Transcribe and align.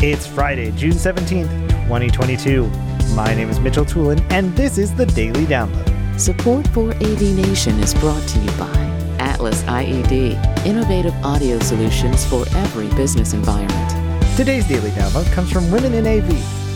It's 0.00 0.28
Friday, 0.28 0.70
June 0.76 0.92
17th, 0.92 1.50
2022. 1.88 2.68
My 3.16 3.34
name 3.34 3.50
is 3.50 3.58
Mitchell 3.58 3.84
Tulin, 3.84 4.24
and 4.30 4.54
this 4.54 4.78
is 4.78 4.94
the 4.94 5.04
Daily 5.06 5.44
Download. 5.44 6.20
Support 6.20 6.68
for 6.68 6.92
AV 6.92 7.20
Nation 7.20 7.76
is 7.80 7.94
brought 7.94 8.22
to 8.28 8.38
you 8.38 8.48
by 8.52 8.70
Atlas 9.18 9.64
IED, 9.64 10.64
innovative 10.64 11.12
audio 11.24 11.58
solutions 11.58 12.24
for 12.24 12.46
every 12.58 12.86
business 12.94 13.32
environment. 13.32 13.90
Today's 14.36 14.68
Daily 14.68 14.90
Download 14.90 15.26
comes 15.32 15.50
from 15.50 15.68
Women 15.72 15.92
in 15.94 16.06
AV. 16.06 16.28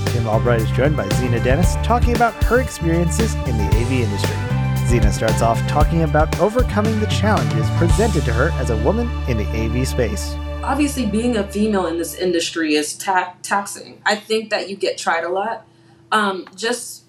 Tim 0.08 0.26
Albright 0.26 0.60
is 0.60 0.70
joined 0.72 0.96
by 0.96 1.08
Zena 1.10 1.38
Dennis 1.44 1.76
talking 1.84 2.16
about 2.16 2.34
her 2.42 2.60
experiences 2.60 3.34
in 3.34 3.56
the 3.56 3.68
AV 3.76 3.92
industry. 3.92 4.51
Zena 4.92 5.10
starts 5.10 5.40
off 5.40 5.58
talking 5.68 6.02
about 6.02 6.38
overcoming 6.38 7.00
the 7.00 7.06
challenges 7.06 7.66
presented 7.78 8.26
to 8.26 8.32
her 8.34 8.50
as 8.60 8.68
a 8.68 8.76
woman 8.84 9.08
in 9.26 9.38
the 9.38 9.46
AV 9.46 9.88
space. 9.88 10.34
Obviously, 10.62 11.06
being 11.06 11.34
a 11.38 11.48
female 11.48 11.86
in 11.86 11.96
this 11.96 12.14
industry 12.14 12.74
is 12.74 12.92
ta- 12.98 13.34
taxing. 13.42 14.02
I 14.04 14.16
think 14.16 14.50
that 14.50 14.68
you 14.68 14.76
get 14.76 14.98
tried 14.98 15.24
a 15.24 15.30
lot, 15.30 15.66
um, 16.10 16.46
just 16.54 17.04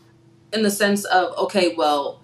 in 0.54 0.64
the 0.64 0.72
sense 0.72 1.04
of 1.04 1.38
okay, 1.38 1.76
well, 1.76 2.22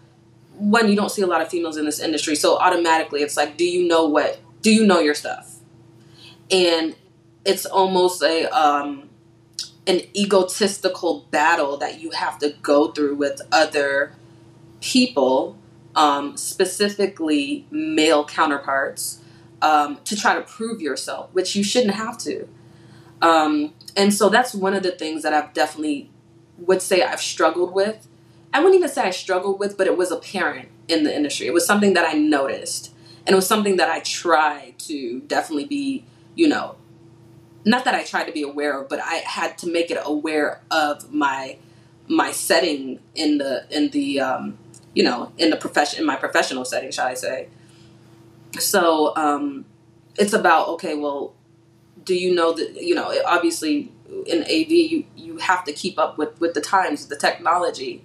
when 0.58 0.88
you 0.88 0.96
don't 0.96 1.12
see 1.12 1.24
a 1.24 1.28
lot 1.28 1.42
of 1.42 1.50
females 1.50 1.76
in 1.76 1.84
this 1.84 2.00
industry, 2.00 2.38
so 2.38 2.58
automatically 2.58 3.22
it's 3.22 3.36
like, 3.36 3.58
do 3.58 3.66
you 3.66 3.86
know 3.86 4.06
what? 4.06 4.40
Do 4.62 4.74
you 4.74 4.86
know 4.86 5.02
your 5.02 5.14
stuff? 5.14 5.58
And 6.50 6.96
it's 7.44 7.66
almost 7.66 8.24
a 8.24 8.46
um, 8.58 9.10
an 9.86 10.00
egotistical 10.16 11.28
battle 11.32 11.76
that 11.80 12.00
you 12.00 12.12
have 12.12 12.40
to 12.40 12.56
go 12.62 12.94
through 12.94 13.16
with 13.16 13.42
other 13.52 14.14
people, 14.82 15.58
um, 15.96 16.38
specifically 16.38 17.66
male 17.72 18.26
counterparts, 18.26 19.22
um, 19.62 20.00
to 20.06 20.16
try 20.16 20.36
to 20.36 20.42
prove 20.42 20.82
yourself, 20.82 21.30
which 21.34 21.56
you 21.56 21.64
shouldn't 21.64 21.96
have 21.96 22.18
to. 22.20 22.48
Um, 23.22 23.74
and 23.98 24.14
so 24.14 24.30
that's 24.30 24.54
one 24.54 24.74
of 24.74 24.84
the 24.84 24.92
things 24.92 25.24
that 25.24 25.34
I've 25.34 25.54
definitely 25.54 26.10
would 26.58 26.82
say 26.82 27.04
I've 27.04 27.22
struggled 27.22 27.74
with. 27.74 28.08
I 28.54 28.60
wouldn't 28.60 28.76
even 28.76 28.90
say 28.90 29.04
I 29.04 29.12
struggled 29.12 29.60
with, 29.60 29.78
but 29.78 29.88
it 29.88 29.98
was 29.98 30.12
apparent 30.12 30.70
in 30.88 31.04
the 31.04 31.16
industry. 31.16 31.48
It 31.48 31.54
was 31.54 31.66
something 31.66 31.94
that 31.94 32.08
I 32.08 32.14
noticed, 32.14 32.94
and 33.26 33.34
it 33.34 33.36
was 33.36 33.48
something 33.48 33.78
that 33.78 33.90
I 33.90 34.00
tried 34.00 34.80
to 34.80 35.20
definitely 35.22 35.66
be, 35.66 36.06
you 36.36 36.48
know, 36.48 36.76
not 37.66 37.86
that 37.86 37.94
I 37.94 38.04
tried 38.04 38.26
to 38.26 38.32
be 38.32 38.42
aware 38.42 38.82
of, 38.82 38.90
but 38.90 39.00
I 39.00 39.16
had 39.16 39.58
to 39.60 39.72
make 39.72 39.92
it 39.92 40.00
aware 40.04 40.62
of 40.72 41.14
my 41.14 41.58
my 42.08 42.32
setting 42.32 43.00
in 43.14 43.38
the 43.38 43.66
in 43.70 43.90
the 43.92 44.20
um, 44.20 44.58
you 44.94 45.04
know 45.04 45.32
in 45.38 45.50
the 45.50 45.58
profession 45.58 46.00
in 46.00 46.06
my 46.06 46.16
professional 46.16 46.66
setting, 46.66 46.92
shall 46.92 47.08
I 47.08 47.14
say? 47.14 47.50
So 48.60 49.16
um, 49.16 49.66
it's 50.18 50.34
about 50.34 50.68
okay. 50.70 50.96
Well, 50.96 51.34
do 52.04 52.16
you 52.16 52.34
know 52.34 52.54
that 52.54 52.82
you 52.82 52.96
know 52.96 53.14
obviously 53.26 53.92
in 54.26 54.44
AV 54.44 54.72
you 54.72 55.06
you 55.16 55.38
have 55.38 55.64
to 55.66 55.74
keep 55.74 56.00
up 56.00 56.18
with 56.18 56.40
with 56.40 56.54
the 56.54 56.62
times, 56.62 57.08
the 57.08 57.16
technology, 57.16 58.04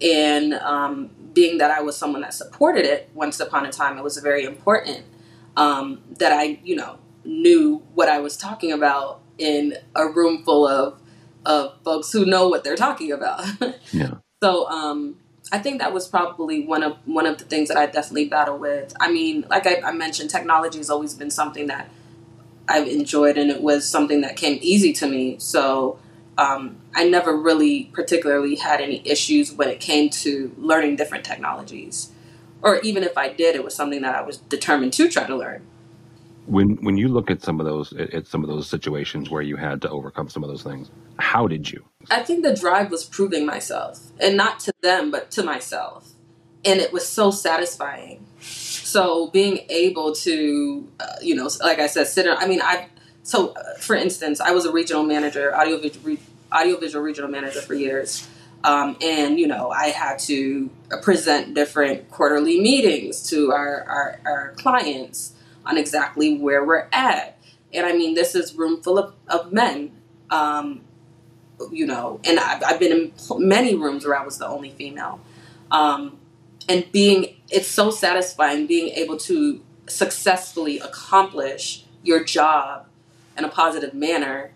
and 0.00 0.54
um, 0.54 1.10
being 1.32 1.58
that 1.58 1.70
I 1.70 1.80
was 1.80 1.96
someone 1.96 2.22
that 2.22 2.34
supported 2.34 2.84
it 2.84 3.10
once 3.14 3.40
upon 3.40 3.66
a 3.66 3.72
time, 3.72 3.98
it 3.98 4.04
was 4.04 4.18
very 4.18 4.44
important 4.44 5.04
um, 5.56 6.02
that 6.18 6.32
I 6.32 6.58
you 6.64 6.76
know 6.76 6.98
knew 7.24 7.82
what 7.94 8.08
I 8.08 8.20
was 8.20 8.36
talking 8.36 8.72
about 8.72 9.20
in 9.38 9.74
a 9.94 10.06
room 10.08 10.44
full 10.44 10.66
of 10.66 11.00
of 11.44 11.74
folks 11.84 12.12
who 12.12 12.24
know 12.24 12.48
what 12.48 12.64
they're 12.64 12.76
talking 12.76 13.12
about. 13.12 13.44
Yeah. 13.92 14.14
So 14.42 14.68
um, 14.68 15.16
I 15.52 15.58
think 15.58 15.80
that 15.80 15.92
was 15.92 16.08
probably 16.08 16.64
one 16.64 16.82
of 16.82 16.96
one 17.04 17.26
of 17.26 17.38
the 17.38 17.44
things 17.44 17.68
that 17.68 17.76
I 17.76 17.86
definitely 17.86 18.28
battle 18.28 18.58
with. 18.58 18.94
I 18.98 19.10
mean, 19.10 19.46
like 19.48 19.66
I, 19.66 19.80
I 19.84 19.92
mentioned, 19.92 20.30
technology 20.30 20.78
has 20.78 20.90
always 20.90 21.14
been 21.14 21.30
something 21.30 21.68
that 21.68 21.88
I've 22.68 22.88
enjoyed, 22.88 23.38
and 23.38 23.50
it 23.50 23.62
was 23.62 23.88
something 23.88 24.22
that 24.22 24.36
came 24.36 24.58
easy 24.60 24.92
to 24.94 25.06
me. 25.08 25.36
So 25.38 25.98
um, 26.36 26.76
I 26.94 27.08
never 27.08 27.36
really 27.36 27.84
particularly 27.92 28.56
had 28.56 28.80
any 28.80 29.06
issues 29.06 29.52
when 29.52 29.68
it 29.68 29.78
came 29.78 30.10
to 30.10 30.52
learning 30.58 30.96
different 30.96 31.24
technologies, 31.24 32.10
or 32.60 32.80
even 32.80 33.04
if 33.04 33.16
I 33.16 33.32
did, 33.32 33.54
it 33.54 33.62
was 33.62 33.74
something 33.74 34.02
that 34.02 34.16
I 34.16 34.22
was 34.22 34.38
determined 34.38 34.92
to 34.94 35.08
try 35.08 35.26
to 35.26 35.36
learn. 35.36 35.64
When 36.46 36.76
when 36.76 36.96
you 36.96 37.08
look 37.08 37.30
at 37.30 37.42
some 37.42 37.60
of 37.60 37.66
those 37.66 37.92
at 37.92 38.26
some 38.26 38.42
of 38.42 38.48
those 38.48 38.68
situations 38.68 39.30
where 39.30 39.42
you 39.42 39.56
had 39.56 39.82
to 39.82 39.90
overcome 39.90 40.28
some 40.28 40.44
of 40.44 40.48
those 40.48 40.62
things, 40.62 40.90
how 41.18 41.46
did 41.46 41.70
you? 41.70 41.84
I 42.10 42.22
think 42.22 42.44
the 42.44 42.54
drive 42.54 42.90
was 42.90 43.04
proving 43.04 43.46
myself, 43.46 44.00
and 44.20 44.36
not 44.36 44.60
to 44.60 44.72
them, 44.80 45.10
but 45.10 45.30
to 45.32 45.42
myself. 45.42 46.10
And 46.64 46.80
it 46.80 46.92
was 46.92 47.06
so 47.06 47.30
satisfying. 47.30 48.26
So 48.40 49.28
being 49.30 49.66
able 49.68 50.14
to, 50.14 50.88
uh, 51.00 51.06
you 51.20 51.34
know, 51.34 51.48
like 51.62 51.78
I 51.78 51.86
said, 51.86 52.06
sit. 52.06 52.26
I 52.28 52.46
mean, 52.46 52.60
I. 52.62 52.88
So, 53.22 53.48
uh, 53.54 53.74
for 53.80 53.96
instance, 53.96 54.40
I 54.40 54.52
was 54.52 54.64
a 54.66 54.72
regional 54.72 55.02
manager, 55.02 55.52
audiovisual, 55.52 56.06
re, 56.06 56.18
audiovisual 56.52 57.02
regional 57.02 57.28
manager 57.28 57.60
for 57.60 57.74
years, 57.74 58.28
um, 58.62 58.96
and 59.00 59.38
you 59.38 59.48
know, 59.48 59.70
I 59.70 59.88
had 59.88 60.20
to 60.20 60.70
present 61.02 61.54
different 61.54 62.08
quarterly 62.10 62.60
meetings 62.60 63.28
to 63.30 63.52
our, 63.52 63.82
our 63.82 64.20
our 64.24 64.54
clients 64.56 65.32
on 65.66 65.76
exactly 65.76 66.38
where 66.38 66.64
we're 66.64 66.88
at. 66.92 67.38
And 67.74 67.86
I 67.86 67.92
mean, 67.92 68.14
this 68.14 68.34
is 68.34 68.54
room 68.54 68.82
full 68.82 68.98
of, 68.98 69.14
of 69.28 69.52
men. 69.52 69.92
Um, 70.30 70.82
you 71.70 71.86
know, 71.86 72.20
and 72.24 72.38
I've, 72.38 72.62
I've 72.62 72.78
been 72.78 72.92
in 72.92 73.12
many 73.38 73.74
rooms 73.74 74.04
where 74.04 74.18
I 74.18 74.24
was 74.24 74.38
the 74.38 74.46
only 74.46 74.70
female. 74.70 75.20
Um, 75.70 76.18
and 76.68 76.90
being, 76.92 77.36
it's 77.50 77.68
so 77.68 77.90
satisfying 77.90 78.66
being 78.66 78.92
able 78.94 79.16
to 79.18 79.62
successfully 79.88 80.78
accomplish 80.78 81.84
your 82.02 82.24
job 82.24 82.86
in 83.38 83.44
a 83.44 83.48
positive 83.48 83.94
manner, 83.94 84.52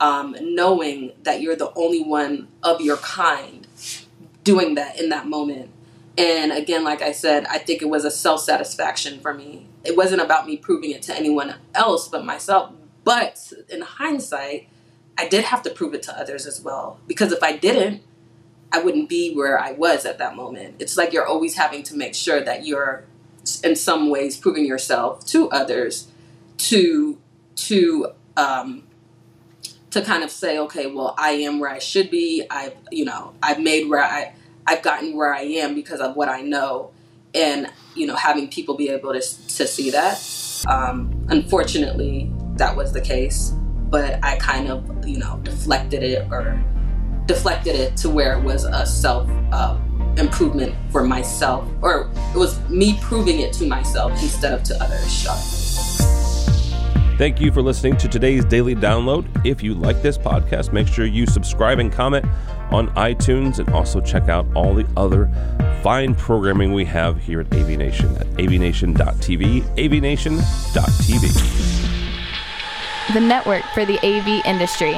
um, 0.00 0.36
knowing 0.40 1.12
that 1.22 1.40
you're 1.40 1.56
the 1.56 1.72
only 1.74 2.02
one 2.02 2.48
of 2.62 2.80
your 2.80 2.96
kind 2.98 3.66
doing 4.44 4.74
that 4.74 4.98
in 5.00 5.08
that 5.10 5.26
moment. 5.26 5.70
And 6.18 6.52
again, 6.52 6.84
like 6.84 7.00
I 7.00 7.12
said, 7.12 7.46
I 7.46 7.58
think 7.58 7.80
it 7.80 7.88
was 7.88 8.04
a 8.04 8.10
self 8.10 8.40
satisfaction 8.40 9.20
for 9.20 9.32
me. 9.32 9.66
It 9.84 9.96
wasn't 9.96 10.22
about 10.22 10.46
me 10.46 10.56
proving 10.56 10.90
it 10.90 11.02
to 11.02 11.16
anyone 11.16 11.54
else 11.74 12.08
but 12.08 12.24
myself. 12.24 12.72
But 13.04 13.52
in 13.68 13.80
hindsight, 13.80 14.68
I 15.18 15.26
did 15.28 15.44
have 15.44 15.62
to 15.62 15.70
prove 15.70 15.94
it 15.94 16.02
to 16.04 16.18
others 16.18 16.46
as 16.46 16.60
well. 16.60 17.00
Because 17.06 17.32
if 17.32 17.42
I 17.42 17.56
didn't, 17.56 18.02
I 18.70 18.82
wouldn't 18.82 19.08
be 19.08 19.34
where 19.34 19.58
I 19.58 19.72
was 19.72 20.04
at 20.04 20.18
that 20.18 20.36
moment. 20.36 20.76
It's 20.78 20.96
like 20.96 21.12
you're 21.12 21.26
always 21.26 21.56
having 21.56 21.82
to 21.84 21.96
make 21.96 22.14
sure 22.14 22.40
that 22.40 22.64
you're, 22.64 23.04
in 23.64 23.76
some 23.76 24.08
ways, 24.10 24.36
proving 24.36 24.64
yourself 24.64 25.26
to 25.26 25.50
others 25.50 26.08
to 26.58 27.18
to 27.54 28.12
um, 28.36 28.84
to 29.90 30.00
kind 30.00 30.24
of 30.24 30.30
say, 30.30 30.58
okay, 30.58 30.86
well, 30.86 31.14
I 31.18 31.30
am 31.32 31.58
where 31.58 31.70
I 31.70 31.78
should 31.78 32.10
be. 32.10 32.46
I've 32.50 32.74
you 32.90 33.04
know 33.04 33.34
I've 33.42 33.60
made 33.60 33.88
where 33.88 34.02
I 34.02 34.34
I've 34.66 34.82
gotten 34.82 35.16
where 35.16 35.34
I 35.34 35.42
am 35.42 35.74
because 35.74 36.00
of 36.00 36.16
what 36.16 36.28
I 36.28 36.42
know, 36.42 36.90
and 37.34 37.70
you 37.94 38.06
know 38.06 38.16
having 38.16 38.48
people 38.48 38.76
be 38.76 38.88
able 38.88 39.12
to 39.12 39.20
to 39.20 39.66
see 39.66 39.90
that. 39.90 40.22
Um, 40.68 41.26
unfortunately, 41.28 42.30
that 42.56 42.76
was 42.76 42.92
the 42.92 43.00
case 43.00 43.52
but 43.92 44.18
I 44.24 44.36
kind 44.36 44.68
of, 44.68 45.06
you 45.06 45.18
know, 45.18 45.38
deflected 45.42 46.02
it 46.02 46.26
or 46.32 46.58
deflected 47.26 47.76
it 47.76 47.94
to 47.98 48.08
where 48.08 48.38
it 48.38 48.42
was 48.42 48.64
a 48.64 48.86
self 48.86 49.28
uh, 49.52 49.78
improvement 50.16 50.74
for 50.90 51.04
myself, 51.04 51.68
or 51.82 52.10
it 52.34 52.38
was 52.38 52.58
me 52.70 52.98
proving 53.02 53.40
it 53.40 53.52
to 53.54 53.66
myself 53.66 54.10
instead 54.12 54.54
of 54.54 54.62
to 54.64 54.82
others. 54.82 55.28
Thank 57.18 57.38
you 57.38 57.52
for 57.52 57.60
listening 57.60 57.98
to 57.98 58.08
today's 58.08 58.46
daily 58.46 58.74
download. 58.74 59.28
If 59.44 59.62
you 59.62 59.74
like 59.74 60.00
this 60.00 60.16
podcast, 60.16 60.72
make 60.72 60.88
sure 60.88 61.04
you 61.04 61.26
subscribe 61.26 61.78
and 61.78 61.92
comment 61.92 62.24
on 62.72 62.88
iTunes 62.94 63.58
and 63.58 63.68
also 63.70 64.00
check 64.00 64.28
out 64.28 64.46
all 64.54 64.74
the 64.74 64.86
other 64.96 65.30
fine 65.82 66.14
programming 66.14 66.72
we 66.72 66.84
have 66.84 67.18
here 67.18 67.40
at 67.40 67.52
AV 67.54 67.70
Nation 67.70 68.14
at 68.16 68.26
avnation.tv, 68.38 69.62
avnation.tv. 69.76 71.32
the 73.14 73.20
network 73.20 73.62
for 73.74 73.84
the 73.84 73.98
AV 74.04 74.44
industry. 74.46 74.94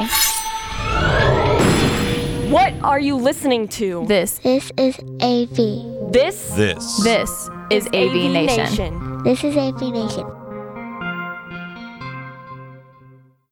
What 2.50 2.74
are 2.82 3.00
you 3.00 3.16
listening 3.16 3.66
to? 3.68 4.04
This, 4.06 4.38
This 4.38 4.70
is 4.76 4.98
AV. 5.20 6.12
This 6.12 6.50
This 6.54 7.02
this 7.02 7.50
is 7.70 7.86
AV 7.88 8.30
Nation. 8.30 9.22
This 9.24 9.42
is 9.42 9.56
AV 9.56 9.80
Nation. 9.80 10.43